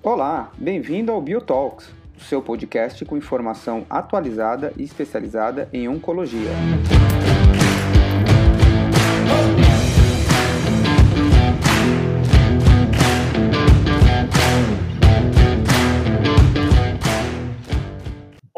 [0.00, 6.50] Olá, bem-vindo ao BioTalks, o seu podcast com informação atualizada e especializada em oncologia.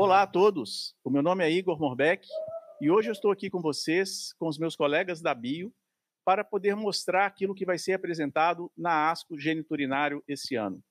[0.02, 2.26] Olá a todos, o meu nome é Igor Morbeck
[2.80, 5.70] e hoje eu estou aqui com vocês, com os meus colegas da Bio,
[6.24, 10.82] para poder mostrar aquilo que vai ser apresentado na ASCO Geniturinário esse ano.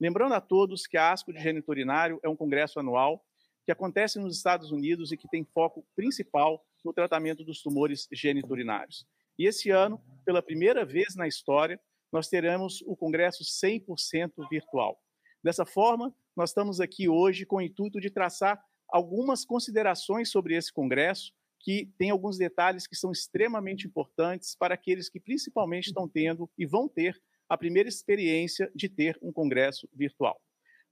[0.00, 3.22] Lembrando a todos que a ASCO de Geniturinário é um congresso anual
[3.66, 9.06] que acontece nos Estados Unidos e que tem foco principal no tratamento dos tumores geniturinários.
[9.38, 11.78] E esse ano, pela primeira vez na história,
[12.10, 14.98] nós teremos o congresso 100% virtual.
[15.42, 20.72] Dessa forma, nós estamos aqui hoje com o intuito de traçar algumas considerações sobre esse
[20.72, 26.50] congresso, que tem alguns detalhes que são extremamente importantes para aqueles que principalmente estão tendo
[26.58, 30.40] e vão ter a primeira experiência de ter um congresso virtual.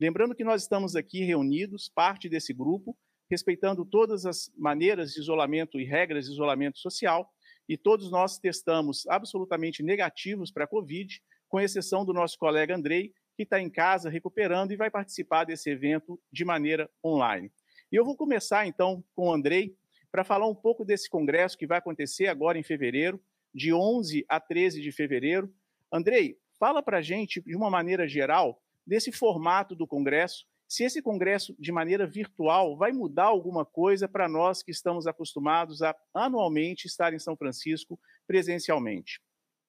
[0.01, 2.97] Lembrando que nós estamos aqui reunidos, parte desse grupo,
[3.31, 7.31] respeitando todas as maneiras de isolamento e regras de isolamento social,
[7.69, 13.13] e todos nós testamos absolutamente negativos para a Covid, com exceção do nosso colega Andrei,
[13.36, 17.50] que está em casa recuperando e vai participar desse evento de maneira online.
[17.91, 19.77] E eu vou começar então com o Andrei
[20.11, 23.22] para falar um pouco desse congresso que vai acontecer agora em fevereiro,
[23.55, 25.52] de 11 a 13 de fevereiro.
[25.91, 31.02] Andrei, fala para a gente, de uma maneira geral, desse formato do congresso, se esse
[31.02, 36.86] congresso, de maneira virtual, vai mudar alguma coisa para nós que estamos acostumados a anualmente
[36.86, 39.20] estar em São Francisco presencialmente.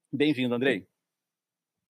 [0.09, 0.87] Bem-vindo, Andrei.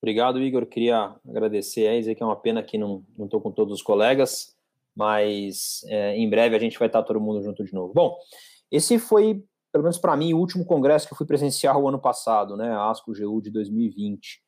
[0.03, 0.65] Obrigado, Igor.
[0.65, 4.53] Queria agradecer aí, dizer que é uma pena que não estou com todos os colegas,
[4.93, 7.93] mas é, em breve a gente vai estar todo mundo junto de novo.
[7.93, 8.17] Bom,
[8.69, 11.97] esse foi, pelo menos para mim, o último congresso que eu fui presenciar o ano
[11.97, 14.41] passado, né, a ASCO-GU de 2020.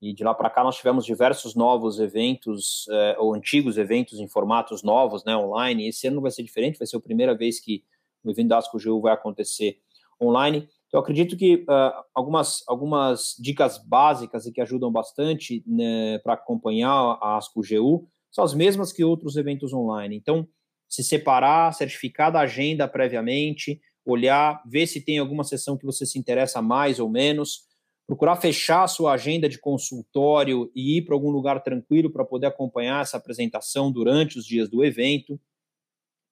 [0.00, 4.28] E de lá para cá nós tivemos diversos novos eventos, é, ou antigos eventos em
[4.28, 5.88] formatos novos, né, online.
[5.88, 7.82] Esse ano vai ser diferente, vai ser a primeira vez que
[8.22, 9.80] o evento da ASCO-GU vai acontecer
[10.22, 10.68] online.
[10.90, 16.34] Então, eu acredito que uh, algumas, algumas dicas básicas e que ajudam bastante né, para
[16.34, 20.16] acompanhar a ASCO-GU são as mesmas que outros eventos online.
[20.16, 20.48] Então,
[20.88, 26.18] se separar, certificar da agenda previamente, olhar, ver se tem alguma sessão que você se
[26.18, 27.68] interessa mais ou menos,
[28.04, 32.48] procurar fechar a sua agenda de consultório e ir para algum lugar tranquilo para poder
[32.48, 35.40] acompanhar essa apresentação durante os dias do evento.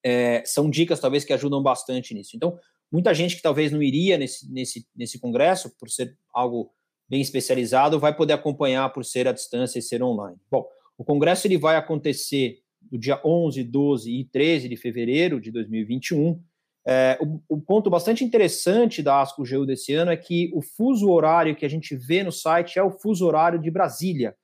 [0.04, 2.32] É, são dicas, talvez, que ajudam bastante nisso.
[2.34, 2.58] Então,
[2.90, 6.70] Muita gente que talvez não iria nesse, nesse, nesse congresso, por ser algo
[7.08, 10.38] bem especializado, vai poder acompanhar por ser à distância e ser online.
[10.50, 10.66] Bom,
[10.96, 12.58] o congresso ele vai acontecer
[12.90, 16.40] no dia 11, 12 e 13 de fevereiro de 2021.
[16.86, 21.10] É, o, o, ponto bastante interessante da ASCO GU desse ano é que o fuso
[21.10, 24.34] horário que a gente vê no site é o fuso horário de Brasília.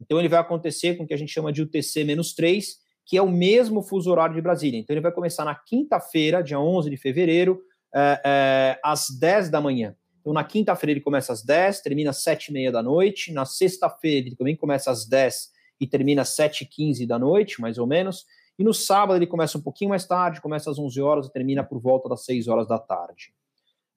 [0.00, 2.64] Então ele vai acontecer com o que a gente chama de UTC-3,
[3.04, 4.78] que é o mesmo fuso horário de Brasília.
[4.78, 7.60] Então ele vai começar na quinta-feira, dia 11 de fevereiro,
[7.94, 9.94] é, é, às 10 da manhã.
[10.20, 13.32] Então, na quinta-feira ele começa às 10, termina às 7 e meia da noite.
[13.32, 17.60] Na sexta-feira ele também começa às 10 e termina às 7 e 15 da noite,
[17.60, 18.24] mais ou menos.
[18.58, 21.64] E no sábado ele começa um pouquinho mais tarde, começa às 11 horas e termina
[21.64, 23.34] por volta das 6 horas da tarde.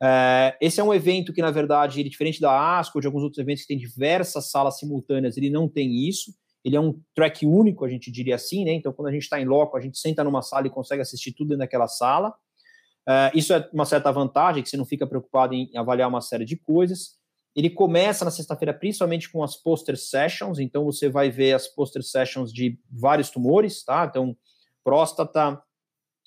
[0.02, 3.40] É, esse é um evento que, na verdade, ele, diferente da ASCO, de alguns outros
[3.40, 6.34] eventos que tem diversas salas simultâneas, ele não tem isso.
[6.64, 8.74] Ele é um track único, a gente diria assim, né?
[8.74, 11.32] Então, quando a gente está em loco, a gente senta numa sala e consegue assistir
[11.32, 12.34] tudo dentro daquela sala.
[13.08, 16.46] Uh, isso é uma certa vantagem, que você não fica preocupado em avaliar uma série
[16.46, 17.20] de coisas.
[17.56, 22.04] Ele começa na sexta-feira, principalmente com as poster sessions, então você vai ver as poster
[22.04, 24.06] sessions de vários tumores, tá?
[24.10, 24.36] Então,
[24.84, 25.62] próstata,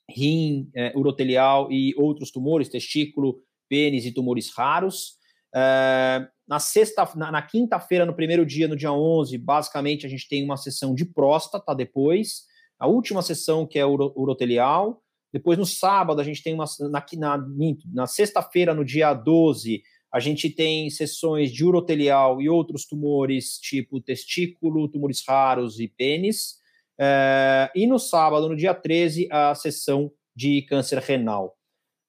[0.08, 5.18] rim, é, urotelial e outros tumores, testículo, pênis e tumores raros.
[5.54, 10.28] É, na sexta, na, na quinta-feira, no primeiro dia, no dia 11, basicamente a gente
[10.28, 12.44] tem uma sessão de próstata depois,
[12.78, 15.02] a última sessão que é uro, urotelial,
[15.32, 16.64] depois, no sábado, a gente tem uma.
[16.90, 17.46] Na, na,
[17.92, 19.82] na sexta-feira, no dia 12,
[20.12, 26.56] a gente tem sessões de urotelial e outros tumores, tipo testículo, tumores raros e pênis.
[26.98, 31.54] É, e no sábado, no dia 13, a sessão de câncer renal.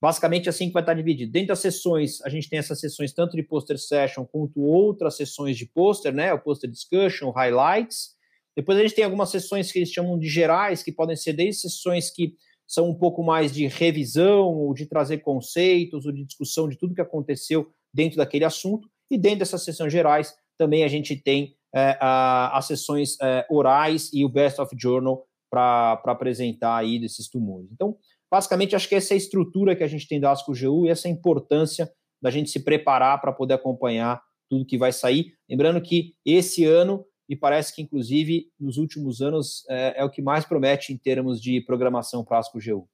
[0.01, 1.31] Basicamente, assim que vai estar dividido.
[1.31, 5.57] Dentro das sessões, a gente tem essas sessões tanto de poster session quanto outras sessões
[5.57, 6.31] de poster, né?
[6.31, 8.17] O poster discussion, highlights.
[8.55, 11.61] Depois a gente tem algumas sessões que eles chamam de gerais, que podem ser desde
[11.61, 12.33] sessões que
[12.69, 16.93] são um pouco mais de revisão, ou de trazer conceitos, ou de discussão de tudo
[16.93, 18.87] que aconteceu dentro daquele assunto.
[19.09, 24.11] E dentro dessas sessões gerais, também a gente tem é, a, as sessões é, orais
[24.13, 27.71] e o Best of Journal para apresentar aí desses tumores.
[27.71, 27.97] Então,
[28.31, 31.09] basicamente, acho que essa é a estrutura que a gente tem da ASCO-GU e essa
[31.09, 31.91] importância
[32.21, 35.33] da gente se preparar para poder acompanhar tudo que vai sair.
[35.49, 40.21] Lembrando que esse ano, e parece que inclusive nos últimos anos, é, é o que
[40.21, 42.89] mais promete em termos de programação para ASCO-GU.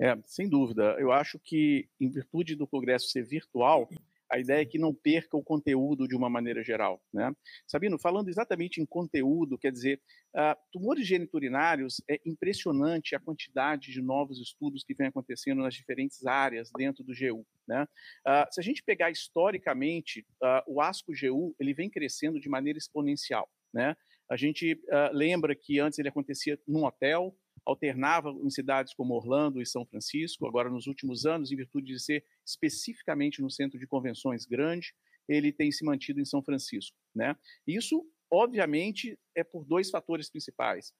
[0.00, 0.96] É, sem dúvida.
[0.98, 3.86] Eu acho que, em virtude do congresso ser virtual,
[4.30, 7.02] a ideia é que não perca o conteúdo de uma maneira geral.
[7.12, 7.32] Né?
[7.66, 10.00] Sabino, falando exatamente em conteúdo, quer dizer,
[10.36, 16.24] uh, tumores geniturinários, é impressionante a quantidade de novos estudos que vem acontecendo nas diferentes
[16.24, 17.44] áreas dentro do GU.
[17.66, 17.82] Né?
[18.26, 23.48] Uh, se a gente pegar historicamente, uh, o ASCO-GU ele vem crescendo de maneira exponencial.
[23.74, 23.96] Né?
[24.30, 24.80] A gente
[25.12, 30.46] lembra que antes ele acontecia num hotel, alternava em cidades como Orlando e São Francisco.
[30.46, 34.94] Agora, nos últimos anos, em virtude de ser especificamente no centro de convenções grande,
[35.28, 36.96] ele tem se mantido em São Francisco.
[37.14, 37.36] Né?
[37.66, 40.92] Isso, obviamente, é por dois fatores principais.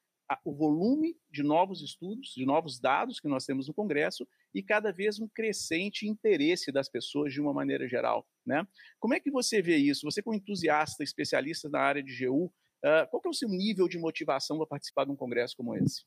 [0.45, 4.25] O volume de novos estudos, de novos dados que nós temos no Congresso
[4.55, 8.25] e cada vez um crescente interesse das pessoas de uma maneira geral.
[8.47, 8.65] Né?
[9.01, 10.03] Como é que você vê isso?
[10.05, 13.99] Você, como entusiasta, especialista na área de GU, uh, qual é o seu nível de
[13.99, 16.05] motivação para participar de um congresso como esse?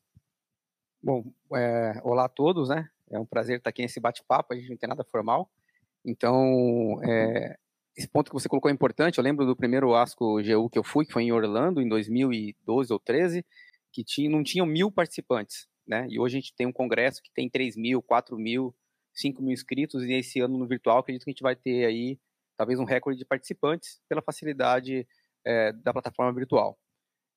[1.03, 1.21] Bom,
[1.53, 2.87] é, olá a todos, né?
[3.11, 5.51] É um prazer estar aqui nesse bate-papo, a gente não tem nada formal.
[6.05, 7.57] Então, é,
[7.93, 9.17] esse ponto que você colocou é importante.
[9.17, 12.93] Eu lembro do primeiro ASCO GU que eu fui, que foi em Orlando, em 2012
[12.93, 13.45] ou 13,
[13.91, 16.07] que tinha, não tinham mil participantes, né?
[16.09, 18.73] E hoje a gente tem um congresso que tem 3 mil, 4 mil,
[19.13, 22.17] 5 mil inscritos, e esse ano no virtual acredito que a gente vai ter aí
[22.55, 25.05] talvez um recorde de participantes pela facilidade
[25.45, 26.79] é, da plataforma virtual.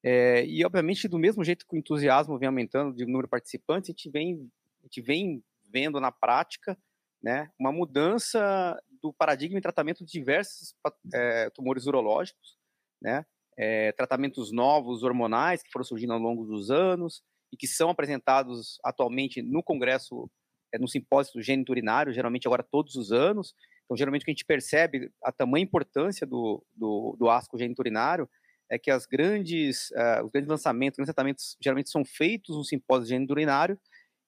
[0.08, 3.90] É, e, obviamente, do mesmo jeito que o entusiasmo vem aumentando de número de participantes,
[3.90, 4.48] a gente vem,
[4.78, 6.78] a gente vem vendo na prática
[7.20, 10.76] né, uma mudança do paradigma em tratamento de diversos
[11.12, 12.56] é, tumores urológicos,
[13.02, 13.26] né,
[13.58, 18.78] é, tratamentos novos hormonais que foram surgindo ao longo dos anos e que são apresentados
[18.84, 20.30] atualmente no congresso,
[20.72, 23.56] é, no simpósio do gênito urinário, geralmente agora todos os anos.
[23.84, 27.82] Então, geralmente, o que a gente percebe a tamanha importância do, do, do asco gênito
[27.82, 28.30] urinário
[28.70, 33.04] é que as grandes, uh, os grandes lançamentos, grandes tratamentos geralmente são feitos no simpósio
[33.04, 33.78] de gênero urinário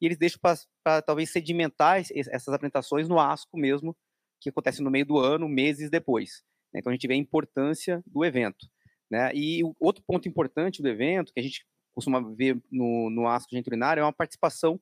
[0.00, 0.40] e eles deixam
[0.84, 3.96] para talvez sedimentar essas apresentações no ASCO mesmo,
[4.40, 6.44] que acontece no meio do ano, meses depois.
[6.72, 6.80] Né?
[6.80, 8.66] Então a gente vê a importância do evento.
[9.10, 9.32] Né?
[9.34, 13.70] E outro ponto importante do evento, que a gente costuma ver no, no ASCO gênero
[13.70, 14.80] urinário, é uma participação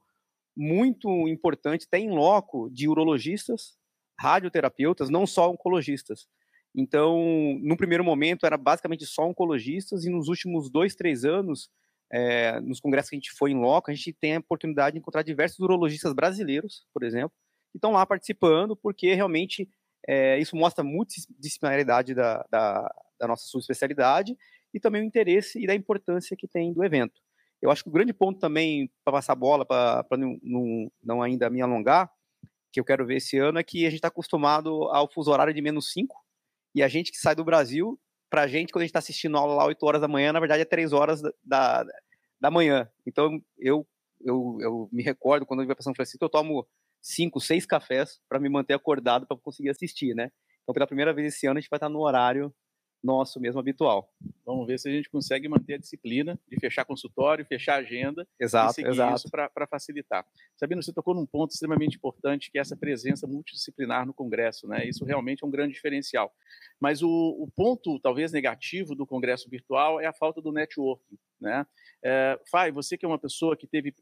[0.55, 3.77] muito importante, até em loco, de urologistas,
[4.19, 6.27] radioterapeutas, não só oncologistas.
[6.77, 11.71] Então, no primeiro momento, era basicamente só oncologistas, e nos últimos dois, três anos,
[12.13, 14.99] é, nos congressos que a gente foi em loco, a gente tem a oportunidade de
[14.99, 17.33] encontrar diversos urologistas brasileiros, por exemplo,
[17.73, 19.69] que estão lá participando, porque realmente
[20.07, 24.37] é, isso mostra a multidisciplinaridade da, da, da nossa subespecialidade
[24.73, 27.21] e também o interesse e da importância que tem do evento.
[27.61, 30.05] Eu acho que o grande ponto também, para passar a bola, para
[30.43, 32.11] não, não, ainda me alongar,
[32.71, 35.55] que eu quero ver esse ano, é que a gente está acostumado ao fuso horário
[35.55, 36.15] de menos 5,
[36.77, 39.55] e a gente que sai do Brasil, pra gente, quando a gente está assistindo aula
[39.55, 41.87] lá 8 horas da manhã, na verdade é 3 horas da,
[42.39, 42.87] da manhã.
[43.07, 43.87] Então, eu,
[44.21, 46.69] eu, eu me recordo, quando eu ia para São Francisco, eu tomo
[47.01, 50.31] 5, 6 cafés para me manter acordado para conseguir assistir, né?
[50.63, 52.55] Então, pela primeira vez esse ano, a gente vai estar no horário
[53.07, 54.13] nosso mesmo habitual.
[54.45, 58.73] Vamos ver se a gente consegue manter a disciplina de fechar consultório, fechar agenda exato,
[58.73, 59.17] e seguir exato.
[59.17, 60.27] isso para facilitar.
[60.57, 64.67] Sabino, você tocou num ponto extremamente importante, que é essa presença multidisciplinar no Congresso.
[64.67, 64.87] Né?
[64.87, 66.35] Isso realmente é um grande diferencial.
[66.81, 71.17] Mas o, o ponto, talvez, negativo do Congresso virtual é a falta do networking.
[71.41, 71.65] Né?
[72.05, 73.95] É, Fai, você que é uma pessoa que teve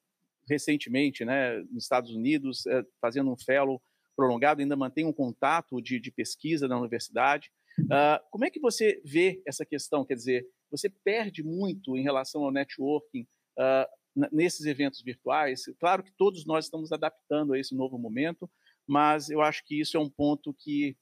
[0.48, 3.80] recentemente né, nos Estados Unidos, é, fazendo um fellow
[4.16, 7.50] prolongado, ainda mantém um contato de, de pesquisa na universidade.
[7.80, 10.04] Uh, como é que você vê essa questão?
[10.04, 13.26] Quer dizer, você perde muito em relação ao networking
[13.58, 15.64] uh, nesses eventos virtuais?
[15.78, 18.48] Claro que todos nós estamos adaptando a esse novo momento,
[18.86, 20.96] mas eu acho que isso é um ponto que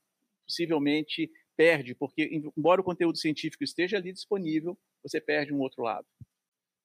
[0.47, 6.07] possivelmente perde, porque embora o conteúdo científico esteja ali disponível, você perde um outro lado.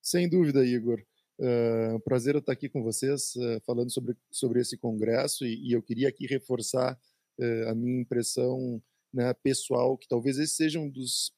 [0.02, 1.02] Sem dúvida, Igor.
[1.38, 5.72] Uh, um prazer estar aqui com vocês, uh, falando sobre, sobre esse congresso, e, e
[5.72, 6.98] eu queria aqui reforçar
[7.38, 11.32] uh, a minha impressão né, pessoal, que talvez esse seja um dos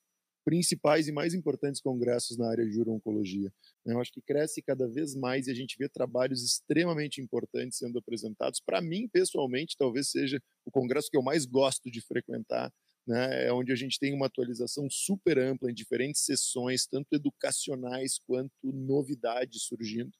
[0.44, 3.52] principais e mais importantes congressos na área de uro-oncologia.
[3.84, 3.94] Né.
[3.94, 7.98] Eu acho que cresce cada vez mais e a gente vê trabalhos extremamente importantes sendo
[7.98, 8.60] apresentados.
[8.60, 12.72] Para mim, pessoalmente, talvez seja o congresso que eu mais gosto de frequentar,
[13.06, 18.18] né, é onde a gente tem uma atualização super ampla em diferentes sessões, tanto educacionais
[18.26, 20.12] quanto novidades surgindo.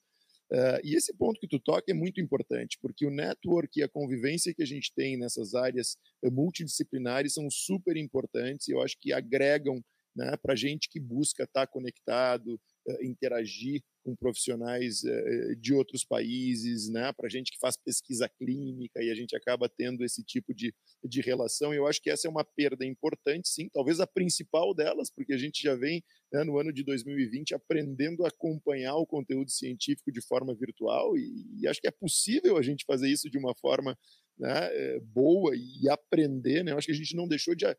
[0.53, 3.89] Uh, e esse ponto que tu toca é muito importante, porque o network e a
[3.89, 8.97] convivência que a gente tem nessas áreas uh, multidisciplinares são super importantes e eu acho
[9.01, 9.81] que agregam
[10.15, 16.05] né, para gente que busca estar tá conectado, eh, interagir com profissionais eh, de outros
[16.05, 20.55] países, né, para gente que faz pesquisa clínica e a gente acaba tendo esse tipo
[20.55, 21.73] de, de relação.
[21.75, 25.39] Eu acho que essa é uma perda importante, sim, talvez a principal delas, porque a
[25.39, 26.03] gente já vem
[26.33, 31.61] né, no ano de 2020 aprendendo a acompanhar o conteúdo científico de forma virtual e,
[31.61, 33.99] e acho que é possível a gente fazer isso de uma forma
[34.39, 36.65] né, boa e aprender.
[36.65, 36.73] Né?
[36.73, 37.77] Eu acho que a gente não deixou de eh,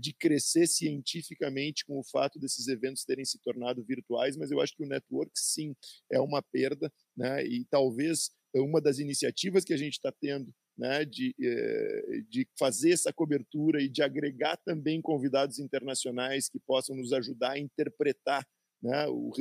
[0.00, 4.76] de crescer cientificamente com o fato desses eventos terem se tornado virtuais, mas eu acho
[4.76, 5.74] que o network sim
[6.10, 7.44] é uma perda, né?
[7.46, 12.92] E talvez uma das iniciativas que a gente está tendo, né, de, eh, de fazer
[12.92, 18.46] essa cobertura e de agregar também convidados internacionais que possam nos ajudar a interpretar
[18.82, 19.32] né, o,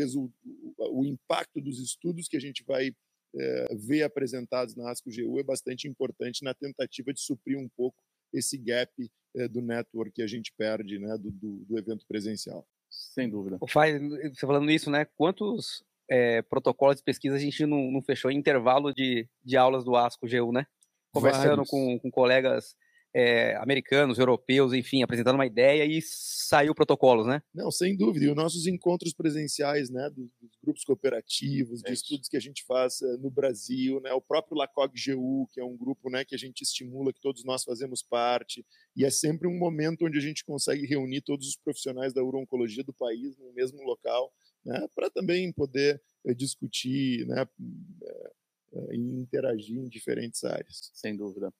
[0.91, 2.95] o impacto dos estudos que a gente vai
[3.35, 7.97] é, ver apresentados na ASCO-GU é bastante importante na tentativa de suprir um pouco
[8.31, 8.91] esse gap
[9.35, 12.67] é, do network que a gente perde né, do, do, do evento presencial.
[12.89, 13.57] Sem dúvida.
[13.59, 15.05] O Fai, você falando isso, né?
[15.17, 19.83] Quantos é, protocolos de pesquisa a gente não, não, fechou em intervalo de, de aulas
[19.83, 20.67] do ASCO-GU, né?
[21.11, 22.75] Conversando com, com colegas
[23.13, 27.43] é, americanos, europeus, enfim, apresentando uma ideia e saiu protocolos, né?
[27.53, 28.25] Não, sem dúvida.
[28.25, 32.39] E os nossos encontros presenciais, né, dos, dos grupos cooperativos, de é estudos que a
[32.39, 36.33] gente faz uh, no Brasil, né, o próprio LACOG-GU, que é um grupo, né, que
[36.33, 38.65] a gente estimula, que todos nós fazemos parte,
[38.95, 42.83] e é sempre um momento onde a gente consegue reunir todos os profissionais da urologia
[42.83, 44.33] do país no mesmo local,
[44.65, 50.89] né, para também poder uh, discutir, né, uh, e interagir em diferentes áreas.
[50.93, 51.53] Sem dúvida.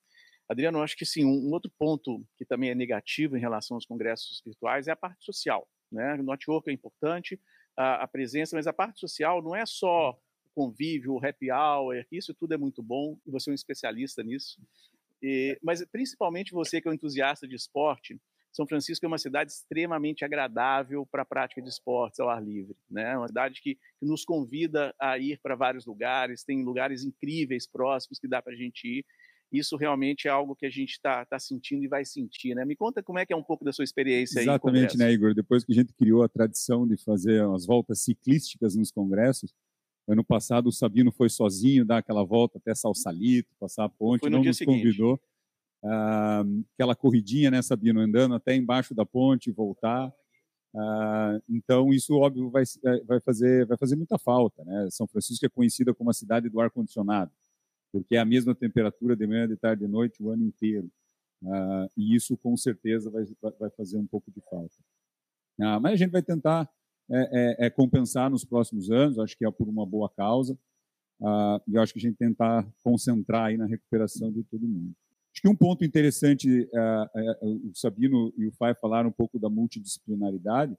[0.54, 4.42] Adriano, acho que sim, um outro ponto que também é negativo em relação aos congressos
[4.46, 5.68] virtuais é a parte social.
[5.92, 6.16] Né?
[6.16, 7.40] O network é importante,
[7.78, 12.06] a, a presença, mas a parte social não é só o convívio, o happy hour,
[12.12, 14.62] isso tudo é muito bom e você é um especialista nisso.
[15.22, 18.20] E, mas principalmente você que é um entusiasta de esporte,
[18.52, 22.76] São Francisco é uma cidade extremamente agradável para a prática de esportes ao ar livre.
[22.90, 23.12] Né?
[23.12, 27.66] É uma cidade que, que nos convida a ir para vários lugares, tem lugares incríveis
[27.66, 29.06] próximos que dá para a gente ir
[29.54, 32.66] isso realmente é algo que a gente está tá sentindo e vai sentir, né?
[32.66, 35.36] Me conta como é que é um pouco da sua experiência Exatamente, né, Igor?
[35.36, 39.54] Depois que a gente criou a tradição de fazer as voltas ciclísticas nos congressos,
[40.08, 44.44] ano passado o Sabino foi sozinho dar aquela volta até Salsalito, passar a ponte, não
[44.44, 44.76] nos seguinte.
[44.76, 45.22] convidou.
[45.86, 46.44] Ah,
[46.74, 50.12] aquela corridinha, né, Sabino, andando até embaixo da ponte e voltar.
[50.76, 52.64] Ah, então isso óbvio vai,
[53.06, 54.88] vai fazer vai fazer muita falta, né?
[54.90, 57.32] São Francisco é conhecida como a cidade do ar condicionado
[57.94, 60.90] porque é a mesma temperatura de manhã, de tarde, de noite o ano inteiro.
[61.44, 63.24] Uh, e isso com certeza vai,
[63.60, 64.76] vai fazer um pouco de falta.
[65.60, 66.68] Uh, mas a gente vai tentar
[67.12, 70.58] é, é, é compensar nos próximos anos, acho que é por uma boa causa,
[71.22, 74.96] uh, e acho que a gente tentar concentrar aí na recuperação de todo mundo.
[75.32, 76.70] Acho que um ponto interessante,
[77.42, 80.78] o Sabino e o Fai falaram um pouco da multidisciplinaridade,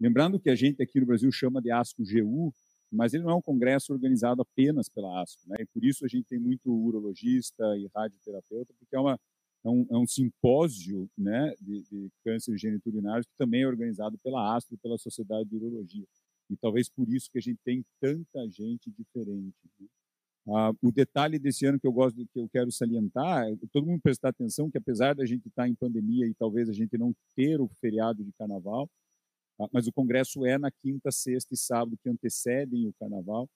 [0.00, 2.54] lembrando que a gente aqui no Brasil chama de ASCO-GU,
[2.90, 5.56] mas ele não é um congresso organizado apenas pela ASCO, né?
[5.60, 9.18] E por isso a gente tem muito urologista e radioterapeuta, porque é, uma,
[9.64, 14.56] é, um, é um simpósio né, de, de câncer geniturinário que também é organizado pela
[14.56, 16.06] ASCO e pela Sociedade de Urologia.
[16.48, 19.56] E talvez por isso que a gente tem tanta gente diferente.
[19.80, 19.86] Né?
[20.48, 24.00] Ah, o detalhe desse ano que eu gosto, que eu quero salientar, é todo mundo
[24.00, 27.60] prestar atenção que apesar da gente estar em pandemia e talvez a gente não ter
[27.60, 28.88] o feriado de carnaval,
[29.72, 33.48] mas o congresso é na quinta, sexta e sábado que antecedem o carnaval.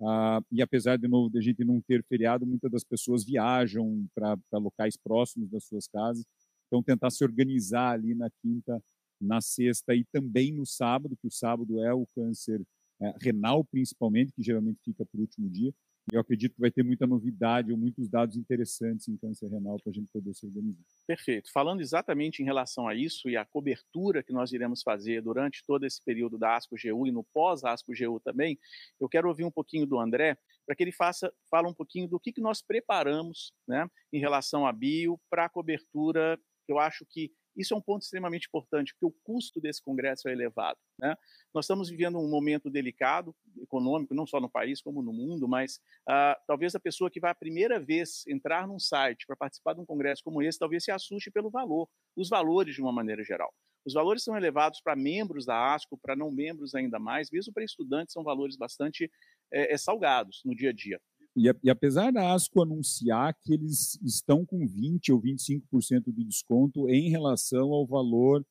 [0.00, 4.06] Ah, e apesar de novo de a gente não ter feriado, muitas das pessoas viajam
[4.14, 6.24] para locais próximos das suas casas.
[6.66, 8.82] Então tentar se organizar ali na quinta,
[9.20, 12.60] na sexta e também no sábado, que o sábado é o câncer
[13.00, 15.72] é, renal principalmente, que geralmente fica por último dia.
[16.12, 19.90] Eu acredito que vai ter muita novidade ou muitos dados interessantes em câncer renal para
[19.90, 20.84] a gente poder se organizar.
[21.06, 21.50] Perfeito.
[21.52, 25.84] Falando exatamente em relação a isso e a cobertura que nós iremos fazer durante todo
[25.84, 28.56] esse período da ASCO-GU e no pós-ASCO-GU também,
[29.00, 32.20] eu quero ouvir um pouquinho do André para que ele faça, fala um pouquinho do
[32.20, 37.04] que, que nós preparamos né, em relação à bio para a cobertura, que eu acho
[37.08, 40.78] que isso é um ponto extremamente importante, porque o custo desse congresso é elevado.
[40.98, 41.16] Né?
[41.54, 45.80] Nós estamos vivendo um momento delicado, econômico, não só no país, como no mundo, mas
[46.08, 49.80] uh, talvez a pessoa que vai a primeira vez entrar num site para participar de
[49.80, 53.52] um congresso como esse, talvez se assuste pelo valor, os valores de uma maneira geral.
[53.86, 57.62] Os valores são elevados para membros da ASCO, para não membros ainda mais, mesmo para
[57.62, 59.08] estudantes são valores bastante
[59.52, 61.00] é, salgados no dia a dia.
[61.36, 66.88] E, e, apesar da ASCO anunciar que eles estão com 20% ou 25% de desconto
[66.88, 68.44] em relação ao valor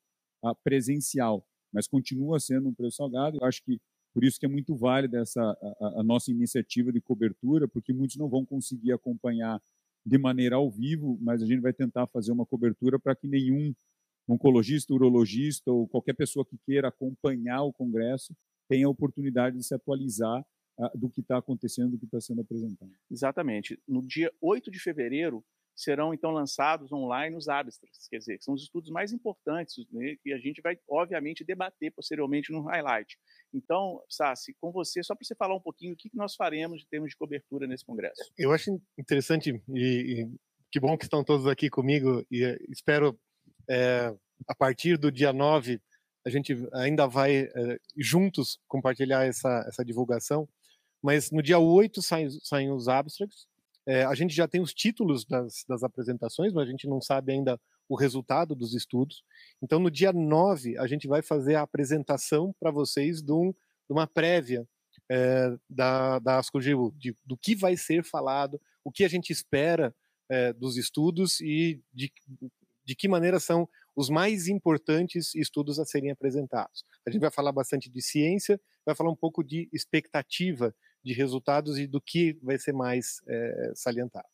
[0.43, 3.79] a, ah, presencial, mas continua sendo um preço salgado, eu acho que
[4.13, 8.15] por isso que é muito válida essa, a, a nossa iniciativa de cobertura, porque muitos
[8.17, 9.59] não vão conseguir acompanhar
[10.05, 13.73] de maneira ao vivo, mas a gente vai tentar fazer uma cobertura para que nenhum
[14.27, 18.33] oncologista, urologista ou qualquer pessoa que queira acompanhar o congresso
[18.69, 20.45] tenha a oportunidade de se atualizar
[20.93, 22.91] do que está acontecendo, do que está sendo apresentado.
[23.09, 23.79] Exatamente.
[23.87, 25.43] No dia 8 de fevereiro,
[25.75, 30.15] serão então lançados online os abstracts, quer dizer, que são os estudos mais importantes né,
[30.23, 33.17] que a gente vai, obviamente, debater posteriormente no highlight.
[33.53, 36.87] Então, Sassi, com você, só para você falar um pouquinho o que nós faremos em
[36.87, 38.21] termos de cobertura nesse congresso.
[38.37, 40.29] Eu acho interessante e, e
[40.71, 43.19] que bom que estão todos aqui comigo e eh, espero,
[43.69, 44.15] é,
[44.47, 45.81] a partir do dia 9,
[46.25, 50.47] a gente ainda vai é, juntos compartilhar essa, essa divulgação,
[51.05, 53.45] mas no dia 8 saem, saem os abstracts,
[53.85, 57.31] é, a gente já tem os títulos das, das apresentações, mas a gente não sabe
[57.31, 59.23] ainda o resultado dos estudos.
[59.61, 63.91] Então, no dia 9, a gente vai fazer a apresentação para vocês de, um, de,
[63.91, 64.67] uma prévia
[65.07, 66.41] é, da, da
[67.23, 69.93] do que vai ser falado, o que a gente espera
[70.27, 72.11] é, dos estudos e de,
[72.83, 76.83] de que maneira são os mais importantes estudos a serem apresentados.
[77.05, 80.73] A gente vai falar bastante de ciência, vai falar um pouco de expectativa
[81.05, 84.27] de resultados e do que vai ser mais é, salientado.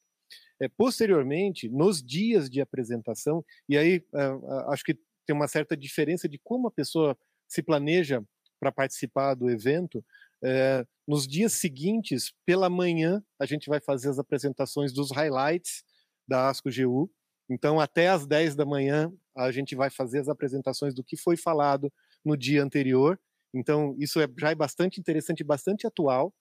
[0.60, 6.30] É, posteriormente, nos dias de apresentação, e aí é, acho que tem uma certa diferença
[6.30, 8.24] de como a pessoa se planeja
[8.60, 10.04] para participar do evento.
[10.44, 15.84] É, nos dias seguintes, pela manhã, a gente vai fazer as apresentações dos highlights
[16.28, 17.12] da ASCO-GU.
[17.50, 21.36] Então, até às 10 da manhã, a gente vai fazer as apresentações do que foi
[21.36, 21.92] falado
[22.24, 23.20] no dia anterior.
[23.54, 26.34] Então, isso é, já é bastante interessante, bastante atual.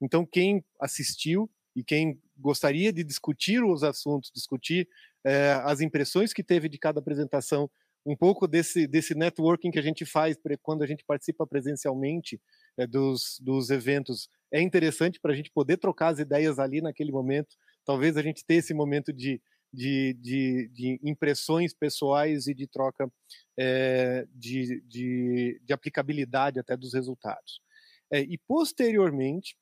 [0.00, 4.88] Então, quem assistiu e quem gostaria de discutir os assuntos, discutir
[5.24, 7.70] é, as impressões que teve de cada apresentação,
[8.06, 12.40] um pouco desse, desse networking que a gente faz quando a gente participa presencialmente
[12.76, 17.10] é, dos, dos eventos, é interessante para a gente poder trocar as ideias ali naquele
[17.10, 17.56] momento.
[17.84, 19.40] Talvez a gente tenha esse momento de,
[19.72, 23.10] de, de, de impressões pessoais e de troca
[23.58, 27.60] é, de, de, de, aplicabilidade até dos resultados.
[28.12, 29.56] É, e posteriormente,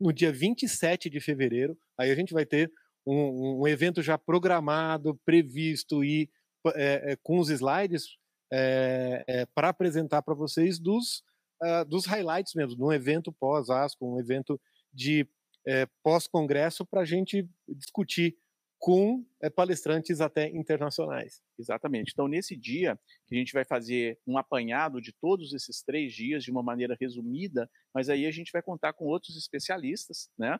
[0.00, 2.70] no dia 27 de fevereiro, aí a gente vai ter
[3.06, 6.30] um, um evento já programado, previsto e
[6.74, 8.16] é, com os slides
[8.52, 11.22] é, é para apresentar para vocês dos,
[11.62, 14.60] uh, dos highlights mesmo, um evento pós-ASCO, um evento
[14.92, 15.26] de
[16.02, 18.34] pós-congresso para a gente discutir
[18.78, 21.42] com é, palestrantes até internacionais.
[21.58, 22.12] Exatamente.
[22.12, 26.44] Então, nesse dia, que a gente vai fazer um apanhado de todos esses três dias
[26.44, 30.58] de uma maneira resumida, mas aí a gente vai contar com outros especialistas, né?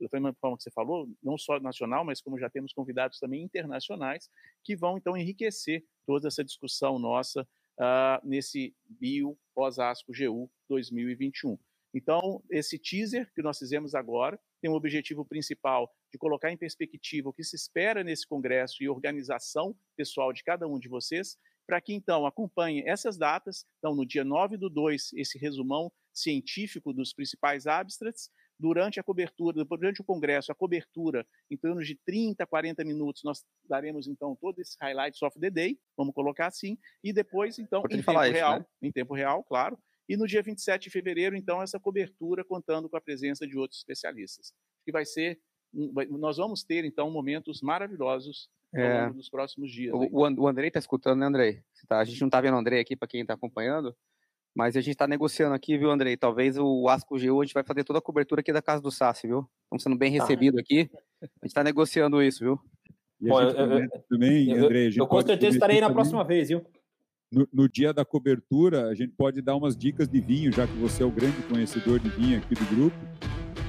[0.00, 3.42] Da mesma forma que você falou, não só nacional, mas como já temos convidados também
[3.42, 4.28] internacionais,
[4.64, 7.42] que vão então enriquecer toda essa discussão nossa
[7.78, 11.58] uh, nesse Bio pós-ASCO GU 2021.
[11.94, 17.28] Então, esse teaser que nós fizemos agora tem o objetivo principal de colocar em perspectiva
[17.28, 21.80] o que se espera nesse congresso e organização pessoal de cada um de vocês, para
[21.80, 23.64] que então acompanhem essas datas.
[23.78, 28.30] Então, no dia 9 do 2, esse resumão científico dos principais abstracts.
[28.58, 33.42] Durante a cobertura, durante o congresso, a cobertura em torno de 30, 40 minutos, nós
[33.64, 38.02] daremos então todo esse highlights of the day, vamos colocar assim, e depois, então, em
[38.02, 38.66] tempo real, né?
[38.82, 39.78] em tempo real, claro,
[40.10, 43.78] e no dia 27 de fevereiro, então, essa cobertura contando com a presença de outros
[43.78, 44.52] especialistas.
[44.84, 45.38] Que vai ser,
[45.72, 49.94] nós vamos ter, então, momentos maravilhosos é, nos próximos dias.
[49.94, 51.62] O, o Andrei está escutando, né, Andrei?
[51.86, 53.94] Tá, a gente não está vendo o Andrei aqui para quem está acompanhando,
[54.52, 56.16] mas a gente está negociando aqui, viu, Andrei?
[56.16, 58.90] Talvez o Asco GU a gente vai fazer toda a cobertura aqui da casa do
[58.90, 59.48] Sassi, viu?
[59.62, 60.24] Estamos sendo bem tá.
[60.24, 60.90] recebido aqui.
[61.22, 62.58] A gente está negociando isso, viu?
[63.20, 65.94] Bom, eu, eu, também, Andrei, eu, eu com certeza estarei na também.
[65.94, 66.66] próxima vez, viu?
[67.30, 70.76] No, no, dia da cobertura, a gente pode dar umas dicas de vinho, já que
[70.78, 72.96] você é o grande conhecedor de vinho aqui do grupo.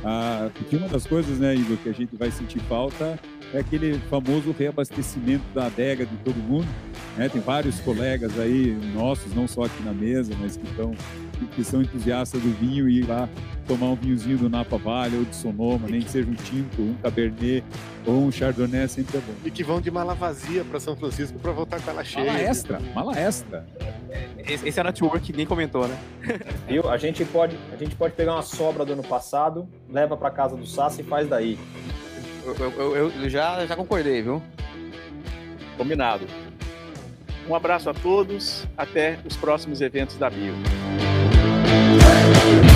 [0.03, 3.19] Ah, porque uma das coisas, né, Igor, que a gente vai sentir falta
[3.53, 6.67] é aquele famoso reabastecimento da adega de todo mundo.
[7.17, 7.27] Né?
[7.27, 10.93] Tem vários colegas aí nossos, não só aqui na mesa, mas que estão
[11.55, 13.27] que são entusiastas do vinho e ir lá
[13.67, 16.93] tomar um vinhozinho do Napa Valley ou de Sonoma, nem que seja um tinto, um
[17.01, 17.63] cabernet
[18.05, 19.33] ou um chardonnay, sempre é bom.
[19.45, 22.25] E que vão de mala vazia para São Francisco para voltar com ela cheia.
[22.31, 23.65] Mala extra, mala extra.
[24.53, 25.97] Esse é o network que ninguém comentou, né?
[26.67, 26.89] Viu?
[26.89, 30.55] A gente pode, a gente pode pegar uma sobra do ano passado, leva para casa
[30.55, 31.57] do Sassi e faz daí.
[32.43, 34.41] Eu, eu, eu, já, já concordei, viu?
[35.77, 36.25] Combinado.
[37.47, 40.53] Um abraço a todos, até os próximos eventos da Bio.
[41.63, 42.70] Hey!